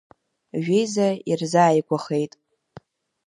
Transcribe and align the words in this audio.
Жәеиза 0.63 1.07
ирзааигәахеит… 1.29 2.33